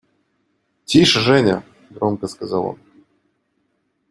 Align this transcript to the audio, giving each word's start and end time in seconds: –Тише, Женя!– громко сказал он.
–Тише, 0.85 1.19
Женя!– 1.19 1.63
громко 1.91 2.25
сказал 2.27 2.65
он. 2.65 2.79